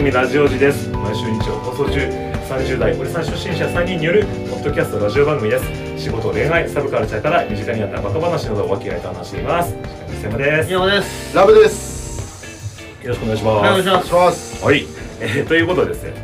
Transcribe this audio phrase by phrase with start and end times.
[0.00, 0.88] 組ラジオジです。
[0.88, 6.02] 毎週日曜放送中30代おじさん出身者3人によるポッドキャストラジオ番組です。
[6.02, 9.76] 仕事恋愛サブカルチャーから身近にあったバカ話などを分け合いと話しています。
[10.14, 10.72] 石山です。
[10.72, 11.36] よ山です。
[11.36, 12.82] ラブです。
[13.04, 13.62] ろしくお願いします。
[13.62, 14.64] はいお願いします。
[14.64, 14.86] はい、
[15.20, 16.14] えーということでですね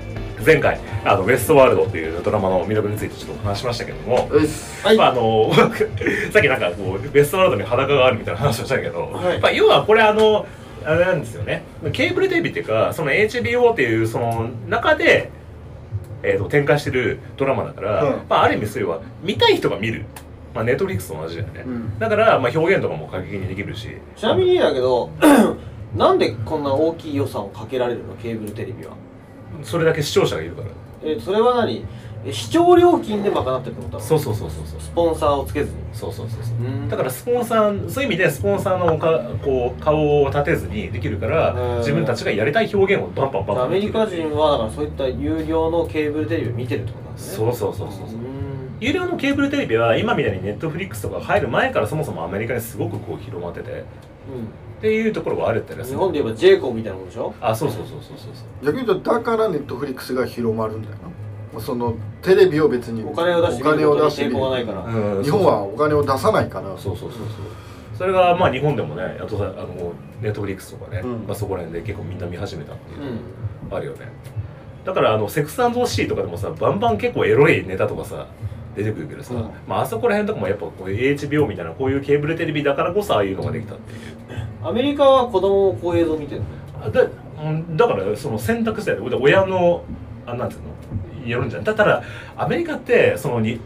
[0.43, 4.31] 前回あのウエストワールドというドラマの魅力についてちょっと話しましたけども。
[4.85, 4.97] はい。
[4.97, 5.53] まああの
[6.33, 9.39] さっきなんかこうウエストワールドに裸があるみたいな話をしたけど、はい。
[9.39, 10.47] まあ、要はこれあの
[10.87, 11.63] あれなんですよね。
[11.93, 15.31] ケーブルテレビっていうかその HBO っていうその中で、
[16.23, 18.13] えー、と展開してるドラマだから、うん。
[18.29, 20.05] まあ、ある意味それは見たい人が見る、
[20.55, 21.99] まあ、ネットフリックスと同じだよね、うん。
[21.99, 23.89] だから、まあ、表現とかも過激にできるし。
[24.17, 25.11] ちなみにだけど
[25.97, 28.15] なんでこんな大きい予算をかけられるの？
[28.17, 28.93] ケーブルテレビは。
[29.63, 30.69] それだけ視聴者がいるから。
[31.03, 31.77] えそれは何？
[31.79, 31.85] え
[32.33, 34.81] 視聴料金で賄ってるってことそうそうそうそうそう。
[34.81, 35.77] スポンサーをつけずに。
[35.93, 36.57] そうそうそうそう。
[36.57, 36.89] うん。
[36.89, 41.79] だからスポンサーそういう意味でスポンサーのかこう顔を立てずにできるからうん。
[41.79, 47.37] 自分たちがやりたい表現をバンバンバンバンアメリカ人はだからそういった有料のケーブルテレビを見てるってことなんですね。
[47.37, 48.19] そうそうそうそうそう。
[48.19, 48.77] うん。
[48.81, 53.85] 有料のケーブルテレビは今みたいにネットフリックスとか入る前からそもそもアメリカにすごくこう広まってて。
[54.79, 57.33] っていうところがあるってね日本で言えば j コンみたいなもんでしょ？
[57.41, 58.67] あそうそうそうそうそうそう。
[58.67, 61.01] 逆に言うとだからネットフリックスが広まるんだよな。
[61.61, 64.85] そのテレビを別にお金を出してお金を出して抵抗がないから。
[64.85, 66.69] うん日本はお金を出さないから。
[66.77, 67.21] そうそうそうそう。
[67.97, 71.11] それがまあ日本でもねあとさあのネットフリックスとかね、うん。
[71.27, 74.09] まあ、そこら辺で結構みんな見始めたっていううあるよね。
[74.85, 78.27] だからあのセックスシーとかでもさバンバン結構エロいネタとかさ
[78.77, 79.51] 出てくるけどさ、うん。
[79.67, 83.99] まああそこら辺とかもやっぱこう HBO みたいなこういうケーブルテレビだからこそああいうのができたっていう。
[84.63, 86.47] アメリカは子供もこういう映像見てるの？
[86.85, 87.07] あだ
[87.43, 89.85] うんだからその選択肢だよで親の
[90.27, 90.67] あなんていうの？
[91.31, 91.65] やるんじゃない？
[91.67, 92.03] だったら
[92.37, 93.61] アメリカってそのに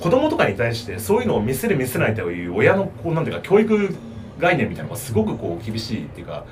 [0.00, 3.94] 子供とかに対してそういうのを見せる見せないという親のこうなんていうか教育
[4.38, 6.44] 概念みたいなのがすごくこう厳しいっていうか、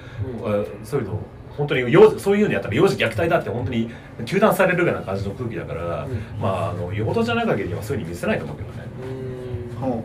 [0.45, 1.19] あそういうの
[1.57, 6.23] 本当に幼そういうのやったら幼児虐待だって本当に糾弾されるような感じの空気だから、うん。
[6.41, 8.85] まああのよほどじゃない限りはそういうふうに見せないと思うけどね。
[9.83, 10.03] うん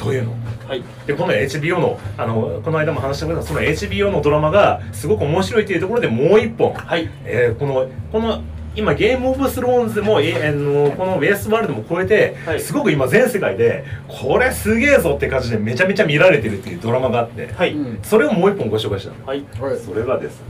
[0.00, 0.30] というの。
[0.30, 0.82] どはい。
[1.06, 7.10] でこの HBO のあのこの間も話したけどその HBO のドラマがすごく面白いっていうところでもう一本、はい。
[7.24, 8.42] えーこのこの
[8.76, 12.60] 今ゲームオブスローンズでも、えーあのこのウェストワールドも超えて、はい。
[12.60, 17.98] すごく今全世界でこれすげえぞって感じでめちゃめちゃ見られてるっていうドラマがあって、はい、うん。
[18.02, 19.26] それをもう一本ご紹介したの。
[19.26, 19.44] はい。
[19.60, 19.78] はい。
[19.78, 20.40] それがです。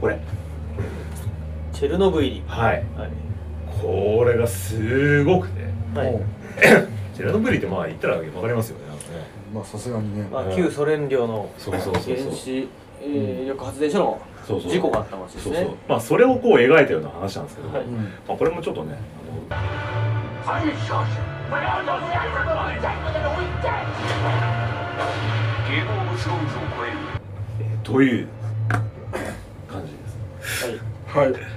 [0.00, 0.18] これ
[1.78, 2.42] チェルノブイリ。
[2.48, 2.84] はい。
[2.98, 3.10] はい。
[3.80, 5.62] これがすごくて。
[5.94, 6.12] はい。
[6.12, 6.24] う ん
[7.14, 8.84] チェルノブイリってまあ言ったら分かりますよね。
[9.54, 10.26] まあさすがにね。
[10.28, 12.16] まあ、旧ソ連領のそうそうそうそう。
[12.16, 12.68] 原子、
[13.00, 14.72] えー力発電所のそうそう。
[14.72, 15.54] 事故があった町ですね。
[15.54, 15.74] そうそう。
[15.88, 17.84] まあそれをこう描いたような話なんですけど、はい。
[17.84, 17.94] うん
[18.26, 18.98] まあ、これもちょっとね
[20.44, 20.68] あの
[27.84, 28.26] という
[29.68, 30.66] 感じです
[31.16, 31.47] はいはい。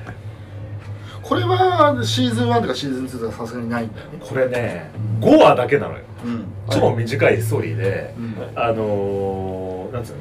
[2.03, 4.19] シーズン1とかシーズン2とかさすがにないんだよね。
[4.19, 5.99] これね5話だけなのよ。
[6.25, 6.45] うん。
[6.69, 8.35] 超短いストーリーで、うん。
[8.55, 10.15] あのー、なんつう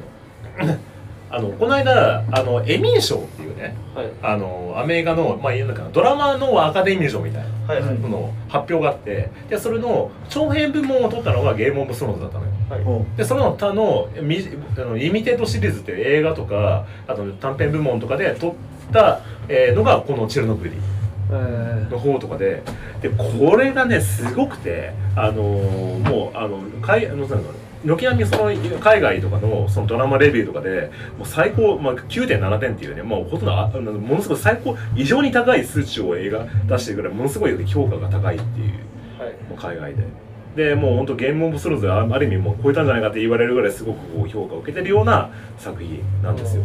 [0.65, 0.77] の？
[1.33, 4.07] あのこの間あのエミー賞っていうねはい。
[4.21, 7.99] あのアメリカの、まあ、言うのかなドラマのアカデミー賞みたいなはいはい。
[7.99, 12.51] のの発表があってでそれの長編部門を取ったのがゲームオブスローンズだったのよ。
[12.69, 13.05] はい。
[13.17, 14.45] でその他のみ
[14.77, 18.53] あのリミテッドシリーズっていう映画とかあと短編部門とかで撮っ
[18.91, 21.00] た、えーのがこの「チェルノブイリ」え
[21.37, 22.63] の方とかで
[23.01, 40.31] でこれがねすごくてあのーもうあの海あのなんだろう軒並みその海外とかのそのドラマレビューとかでもう最高、まあ、9.7点っていうねもうほとんどあものすごい最高異常に高い数値を映画出してるぐらいものすごい評価が高いっていうーはいもう海外で。
[40.55, 46.63] でもう本当ゲームオブスローズはあある意味もう超えたんじゃないかって言われるぐらいすごくこう評価を受けてるような作品なんですよ。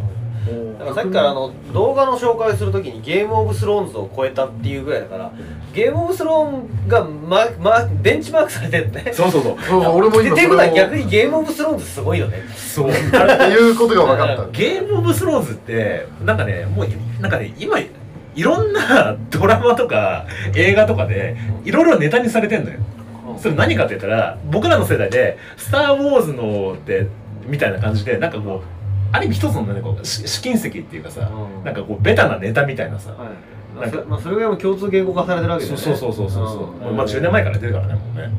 [0.78, 5.32] だからさっきからあの動画の紹介をするときにゲームオブスローンズを超えたっていうぐらいだから
[5.72, 9.56] ゲームオブスローンが、まま、ベンチマークされてるねそうそうそう。
[9.96, 12.90] 俺も今っていうことは逆ににゲームオブスローンズすごいよねそう。
[12.90, 14.46] っていうことが分かった。
[14.52, 16.87] ゲームオブスローズってなんかねもう
[17.20, 22.78] なんかね今いろんな ドラマとか映画とかでいろいろネタにされてんのよ。
[23.38, 27.06] それ何かって言ったら僕らの世代で「スター・ウォーズの」って
[27.46, 28.75] みたいな感じでなんかこう
[29.16, 31.64] ある意味一つのねこうし試金石っていうかさ、うん。
[31.64, 33.28] なんかこうベタなネタみたいなさ、はい。
[33.74, 35.82] まなんかあそまあ、それぐらいも共通言語化されてるわけだよね。
[35.82, 36.96] そうそうそうそうそう、ん。
[36.96, 38.30] まあ10年前から出てるからねもうね。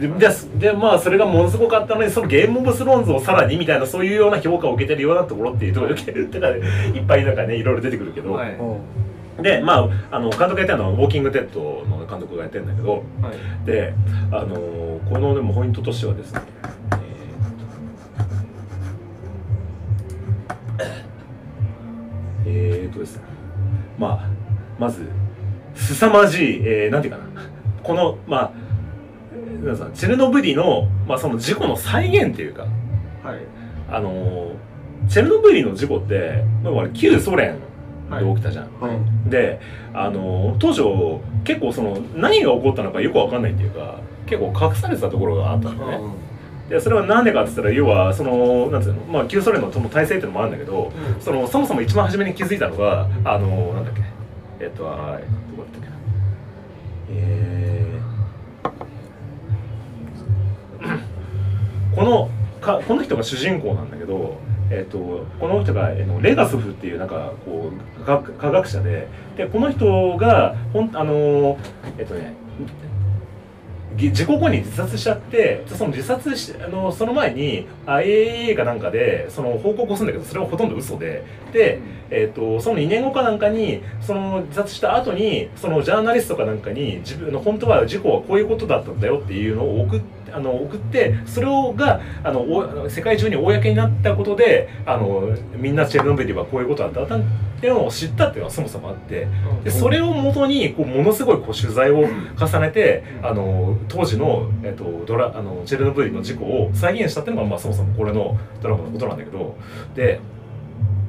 [0.00, 0.18] うん。
[0.18, 0.34] でで
[0.70, 8.54] でまあそれがものすごかったのにそのゲームオブスローンズをさらにみたいなそういうような評価を受けてるようなところっていうところでいっぱいなんかねいろいろ出てくるけど、はい。
[8.54, 8.78] うん
[9.42, 12.92] でまああの監督やってるのはウォーキング・デッドの監督がやってるんだけど。
[12.92, 12.98] は
[13.62, 13.66] い。
[13.66, 13.94] で
[14.32, 14.56] あの
[15.08, 23.22] このでもポイントとしてはですねーとですね
[23.98, 24.28] まあ
[24.78, 25.04] まず
[25.74, 27.24] 凄まじい、えーなんていうかな。
[27.82, 28.52] このまあ
[29.60, 33.40] 皆さんチェルノブイリの,、まあその事故の再現っていうかはい。
[33.90, 34.52] あの
[35.08, 37.56] チェルノブイリの事故ってまあ旧ソ連
[38.10, 39.60] で起きたじゃん、うんで
[39.92, 40.82] あの当初
[41.44, 46.14] 結構その何が起こったのかよくわかんないっていうか結構隠されてたところがあったんだよね、
[46.68, 51.20] でそれは何でかって言ったら要はそのなんつうのまあ旧ソ連のその体制っていうのもあるんだけど、うん。
[51.20, 54.02] そのそもそも一番初めに気づいたのがあのなんだっけ
[54.60, 55.96] えっとあどこだったっけな。
[57.10, 57.88] えー
[61.94, 62.30] この
[62.60, 64.38] かこの人が主人公なんだけど
[64.70, 71.58] えっとこの人が、えのレガスフっていうなんかこう科学科学者ででこの人がほんあの
[71.98, 72.34] えっとね
[73.96, 81.24] 事故後に自殺しちゃってその自殺しあのその前に IAEA かなんかでその報告をするんだけどそれはほとんど嘘で。
[81.52, 81.80] で、
[82.10, 97.20] えー、とその2年後かなんかにその自殺した後にそのジャーナリストかなんかに自分の本当は事故はこういうことだったんだよっていうのを送ってあの送ってそれをがあのお世界中に公になったことであのみんなチェルノブイリはこういうことだったっ
[97.60, 99.26] ていうのを知ったっていうのはそもそもあって
[99.64, 102.04] でそれをもとにこうものすごいこう取材を
[102.38, 109.56] 重ねてあの当時の,、えっとドラあのチェルノブイリの事故を再現したっていうのが、まあ、そもそもこれのドラマのことなんだけど
[109.94, 110.20] で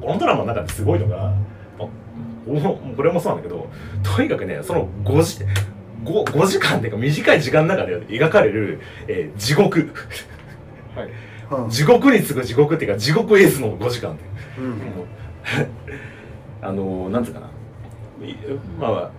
[0.00, 1.16] このドラマの中ですごいのが、
[1.78, 1.88] まあ
[2.48, 2.58] お
[2.96, 3.68] これもそうなんだけど
[4.02, 5.44] とにかくねその5時
[6.04, 9.92] 5, 5時間っていうか短い時間の中で描かれる、えー地獄。
[10.94, 11.10] はい。
[11.64, 11.70] うん。
[11.70, 14.24] 地獄に次ぐ地獄っていうか地獄絵図の5時間って
[14.60, 14.66] いう。
[14.66, 14.80] うん。
[16.62, 17.46] あのなんつうかな。
[18.26, 18.36] い
[18.78, 19.10] まあ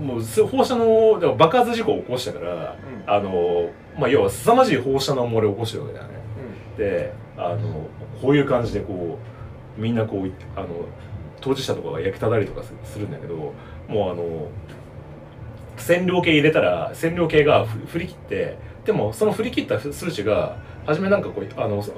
[0.00, 2.76] もうす放射能爆発事故を起こしたから、
[3.06, 6.14] あのまあ要は凄まじい放射能漏れを起こしてるわけだよね。
[6.78, 7.88] であの
[8.20, 9.18] こういう感じでこ
[9.76, 10.68] うみんなこうあの
[11.40, 13.52] 当事者とかが焼きただりとかすするんだけど
[13.88, 14.48] もうあの
[15.76, 21.92] 線量計入れたら線量計がふ振り切ってでもその振り切った数値が初めなんかこうあのそ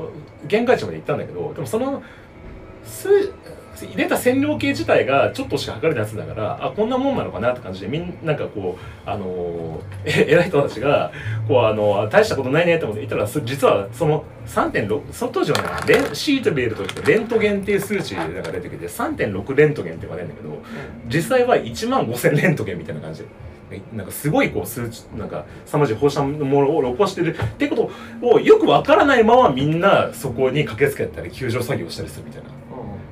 [0.46, 2.02] 限界値まで行ったんだけどでもその
[2.84, 3.08] 数
[3.82, 11.10] 入れた線量計自体がちょっとしか測れないやつだからあこんなもんなのかなって感じでみんなんかこうあのえ偉い人たちが
[11.48, 20.62] こうあの大したことないねって思って言ったらす実はその3.6その当時はねレンシートビルとしてレントゲンっていう数値が出てきて3.6レントゲンって言われるんだけど
[21.08, 23.28] 実際は1万5000レントゲンみたいな感じで。
[23.92, 27.90] なんかすごいこう数値なんか凄まじい放射能を起こしてるってこと
[28.22, 32.48] をよくわからないままみんなそこに駆けつけたり救助作業をしたりするみたいな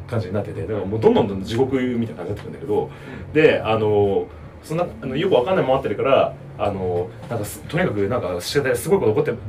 [0.09, 2.91] 感じになっててだからもうどんどんどんどん地獄みたいな感じになってくるんだけど
[3.32, 4.26] であの
[4.62, 9.43] そんなあのよくわかんないままってるからあのなんかすとにかくなんか試合ですごいこと起こって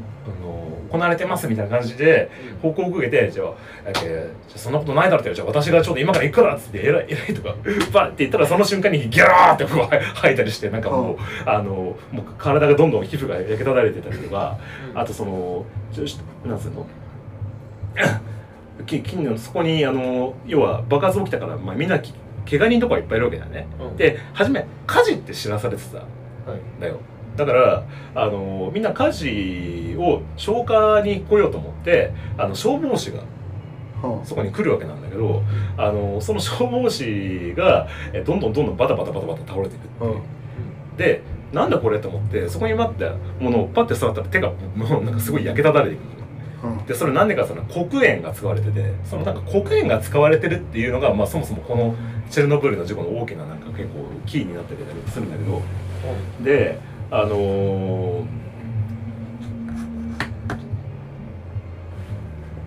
[0.94, 2.30] あの行われてますみたいな感じで
[2.62, 3.54] 報告を受けてじゃあ
[3.88, 3.94] えー
[4.48, 7.56] じゃあそんなことないだろってじゃあ私がちょっと今から行くからっつって偉い偉いとか
[7.92, 14.58] バッって言ったらその瞬間にギャーってこう吐いたりしてなんかもうあのもう体がどんどん皮膚が焼けただれてたりとか
[14.94, 16.86] あとそのちょしなんつうの？
[18.86, 22.14] き近年そこにあの要は爆発起きたから、まあ、みんなき
[22.50, 23.98] 怪我人とかいっぱいいるわけだよね、うん。
[23.98, 26.02] で初め火事って知らされてたん
[26.80, 27.00] だよ
[27.36, 27.84] だから
[28.16, 33.20] あのみんな火事を消火に来ようと思ってあの消防士が
[34.04, 35.42] うんそこに来るわけなんだけど
[35.78, 40.12] あのその消防士がえどんどんどんどんバタバタバタバタ倒れていくっていう。
[40.14, 40.22] うん
[40.98, 41.22] で
[41.52, 46.02] なんだこれと思ってそこに待ったものをパッて触ったら手がもうなんかすごい焼けただれていく
[46.64, 51.96] うんでそれなんでかその黒鉛が使われててそのなんか黒鉛が使われてるっていうのが、まあ、そもそもこの
[52.30, 55.62] チェルノブイリの事故の大きななんか結構キーになってたりするんだけど。
[56.44, 56.80] で
[57.16, 58.44] あのー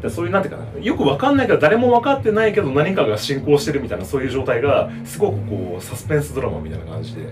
[0.02, 7.22] でそういうなんていうかなよくわかんないけど誰も分かってないけど何かが進行してるみたいなそういう状態がすごくこうサスペンスドラマみたいな感じで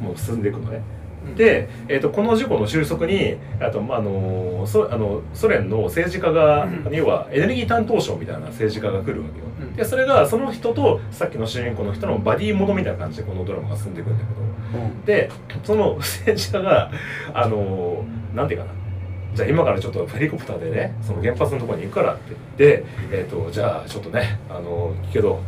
[0.00, 0.82] もう進んでいくのね。
[1.36, 9.44] で、えー、とこの事故の収束にあと、まああのそあのソ連の政治家が、要はエネルギー担当省みたいな政治家が来るわけよ。
[9.60, 14.49] うんでそれがその人とさっきの主人公の人のバディモノみたいな感じでこのドラマが進んでいくんだけど。
[14.74, 15.04] うん。
[15.04, 15.30] で
[15.64, 16.90] その政治家が
[17.34, 18.72] あのなんていうかな。
[19.34, 25.40] じゃあ今からちょっとヘリコプターでねその原発のところに行くからって言って、えー、とじゃあちょっとねあのけど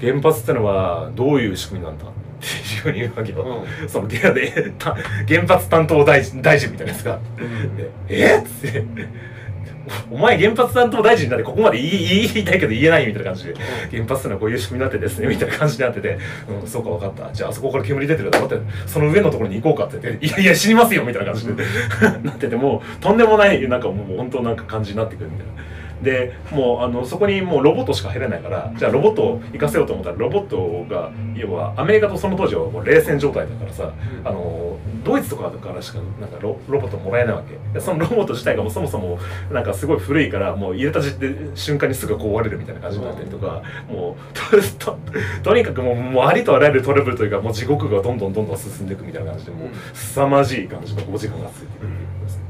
[0.00, 7.18] 原発ってのはどういう仕組みなんだっていうふうに言うわけよ、そのででた原発担当大臣大臣みたいなやつが
[7.76, 8.84] 「でえっ?」つって
[10.10, 13.54] 「お前原発担当大臣になってここまで言い言いたいけど言えないみたいな感じで
[13.90, 16.18] 原発ってのはこういう仕組みになってですねみたいな感じになってて
[16.62, 17.32] 「うんそうか分かった。
[17.32, 18.56] じゃああそこから煙出てるだろ」って
[18.86, 21.52] その上のところに行こうかって言って「いやいや死にますよ」みたいな感じで
[22.22, 25.52] なっててもうとんでもないなんかもう本当なんか感じになってくるみたいな。
[26.02, 33.92] でもうあのそこにもうロボットしか入れないからじゃあロボットを行かせようと思ったらロボットが要はアメリカとその当時はもう冷戦状態だからさ、
[34.24, 37.58] あのドイツとかからしかなんかロロボットもらえないわけ。
[37.72, 39.18] でそのロボット自体がもうそもそも
[39.50, 44.98] なんかすごい古いからもう入れた時で瞬間にすぐ壊れるみたいな感じになったりとか、もうとと
[45.42, 52.42] とにかくもうもうありとあらゆるトラブルというかもう地獄がどんどんどんどん進んでいくみたいな感じでもう凄まじい感じの5時間が続いていくんですね。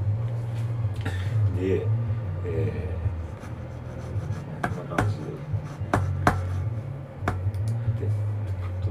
[1.61, 1.83] で、
[2.47, 2.89] えー
[4.61, 5.23] こんな感じで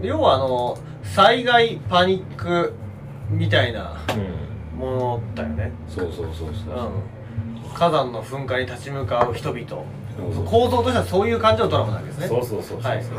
[0.01, 2.74] 要はあの災害パニック
[3.30, 3.98] みたいな
[4.77, 7.68] ものだよね、そうそうそうそうう。
[7.68, 9.68] ん、火山の噴火に立ち向かう人々。
[9.70, 10.46] そうそう。
[10.46, 12.27] 構造としてはそういう感じのドラマなんですね。
[12.27, 13.04] そうそうそうそうはい。
[13.04, 13.18] そう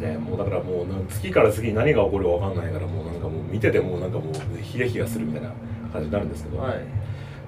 [0.00, 5.48] ね、もうだからもうなん次から次に何が起こるかわかんないからもうなんかもう見ててもうなんかもうヒヤヒヤするみたいな
[5.92, 6.74] 感じになるんですけど、はい。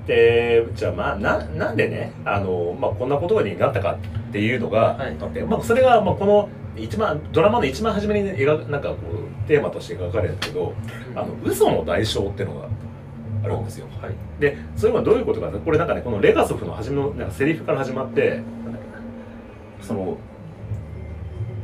[0.07, 5.17] でじゃあまあななんでねあの、まあ、こんなことになったかっていうのがはい。
[5.21, 10.75] あって、まあ、それがまあこの一番ドラマの一番初めに、ね、描なんかこうテーマとして描かれるんだけど
[11.15, 12.69] あの嘘の代償っていうのが
[13.45, 13.87] あるんですよ。
[14.00, 14.15] はい。
[14.39, 18.43] でそれはどういうことかこれなんかねこのレガソフの初めのなんかセリフから始まって
[19.81, 20.19] その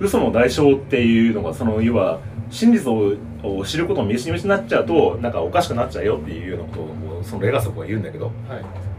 [0.00, 2.20] 嘘の代償っていうのがその要は
[2.50, 6.80] 真実をを知ることを見失になっちゃうとなんかおかしくなっちゃうよっていうようなこと
[7.18, 8.26] をそのレガソフは言うんだけど。
[8.26, 8.32] は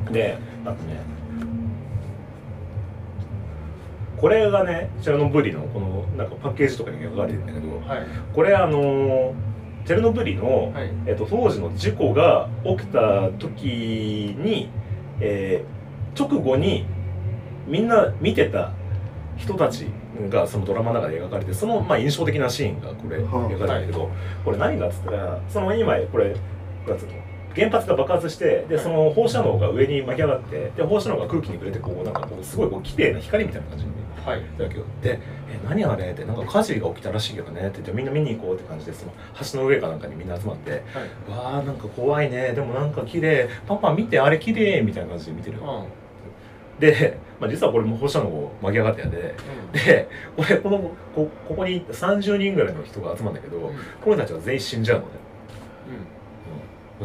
[0.10, 0.14] い。
[0.14, 1.17] であとね
[4.18, 8.08] これがねチェルノブイリのこのなんかパッケージとかに描かれてるんだけどはい。
[8.34, 9.34] これあの
[9.86, 10.90] チェルノブイリの、はい。
[11.06, 14.70] えっと、当時の事故が起きた時に、
[15.20, 15.78] えー
[16.20, 16.84] 直後に
[17.68, 18.72] みんな見てた
[19.38, 19.86] 人たち
[20.32, 23.48] がそのドラマの中で描かれてその、まあ、印象的なシーンがこれはあ。
[23.48, 24.10] 描かれてるんだけど、
[24.44, 26.36] これ何かっつったらその今これ
[26.88, 27.12] なんつうの？
[27.56, 33.92] 原発が爆発してでその放射能が上に巻き上がってで放射能が空気に触れてこうなんかこうすごいこう綺麗な光みたいな感じに
[34.28, 34.42] はい。
[34.58, 35.20] だけどで
[35.50, 39.14] 「え何あれ?」って「なんか火事が起きたらしいけどね」って言ってみんな見に行こうって感じでその
[39.54, 40.82] 橋の上かなんかにみんな集まってはい
[41.32, 42.52] 「わあなんか怖いね。
[42.54, 43.48] でもなんか綺麗。
[43.68, 45.86] パパ見てあれ綺麗みたいな感じで見てるうん。
[46.80, 49.34] で、まあ、実はこれも放射能を巻き上がったやで
[49.74, 50.78] でこれこの
[51.16, 53.64] こここに30人ぐらいの人が集まるんだけど、うん。
[54.04, 55.12] この人たちは全員死んじゃうのね。
[55.88, 56.17] う放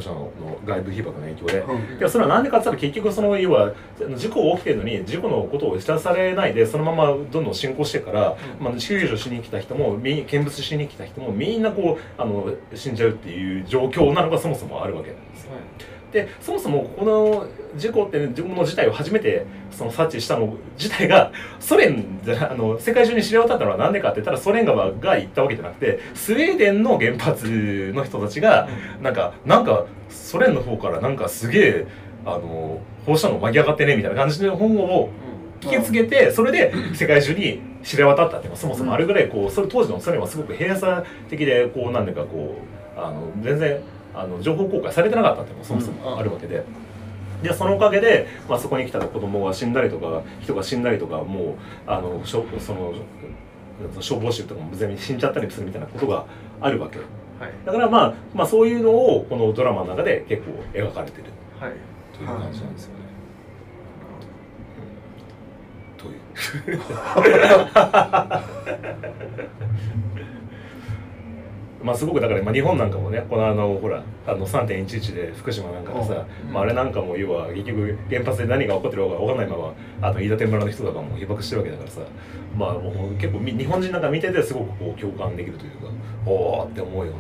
[0.01, 0.31] 射能の
[0.65, 1.59] 外部被曝の影響で。
[1.61, 3.73] うんいやそれはなんでかって言ったら結局その要は
[4.17, 15.53] 事故起きてるのに事故のことを知らされないでそのままどんどん進行してるから、うんまあ、救助しに来た人もみ見物しに来た人もみんなこうあの死んじゃうっていう状況なのがそもそもあるわけなんですよ。
[16.13, 28.69] でそもそもこの事故っていうもの自体を初めてその察知したの自体がソ連じゃあの世界中に知れ渡ったのは何でかって言ったらソ連側が言ったわけじゃなくてスウェーデンの原発の人たちが
[29.01, 31.87] なんかなんかソ連の方からなんかすげえ
[32.27, 35.11] あの放射能巻き上がってねみたいな感じの本を
[35.61, 42.57] 聞きつけてそれで世界中に知れ渡ったっていうのはそもそもあるぐらいこうそれ当時のソ連はすごく閉鎖的でこうなんだかこ
[42.97, 43.81] うあの全然
[44.15, 46.65] あの情報公開されてなかったっていうのもそもそもあるわけで。
[47.43, 52.95] でそのおかげで、まあ、そこに来た子供が死んだりとか人が死んだりとかもうあのしょその
[54.01, 56.25] 消防士とかも全員死んじゃったりするみたいなことが
[56.61, 57.05] あるわけは
[57.49, 61.25] いだからまあ、まあそういうのをこのドラマの中で結構描かれてる
[61.59, 61.73] はい
[62.17, 63.03] という感じなんですよね。
[65.97, 66.07] うんと
[66.71, 66.81] いう。
[71.83, 76.53] まあすごくだから、まあ、日本なんかもねこのあのほらあの3.11で福島なんかでさ、うん。
[76.53, 82.01] まあ、あれなんかも要は結局原発で何が起こってるか分かんないままあの飯舘村の人とかも被爆してるわけだからさ
[82.57, 85.79] まあもう結構み日本人なんか見ててすごくこう共感できるというか
[86.27, 87.17] おおって思うよう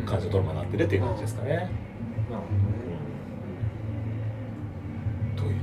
[0.00, 1.70] な感じのドラマになってるっていう感じですかね。
[2.30, 2.50] なる
[5.36, 5.54] という。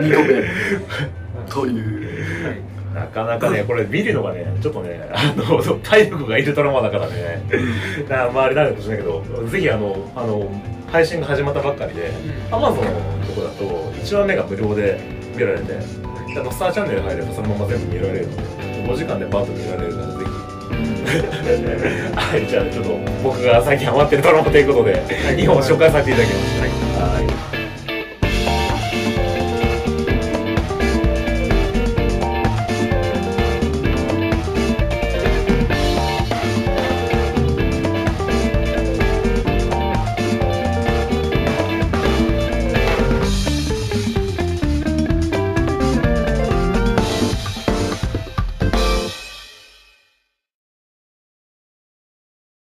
[0.00, 0.44] 二度目。
[1.50, 2.09] という
[3.00, 7.42] なかなかね、 これ見るのがね、ちょっとね、あの、 体力がいるドラマだからね、
[8.08, 10.50] なまああれなんかもしれないけど、ぜひあの、あの、
[10.92, 12.10] 配信が始まったばっかりで、
[12.50, 14.98] アマゾンのとこだと、1話目が無料で
[15.34, 18.42] 見られて、であのスターチャンネル入ればそのまま全部見られるので、
[18.92, 20.30] 5時間でバーッと見られるから、ぜひ。
[22.14, 25.02] はい、じゃあちょっと僕が最近ハマってるドラマということで、
[25.36, 26.60] 2本紹介させていただきます。
[26.60, 27.24] はい。
[27.24, 27.59] はい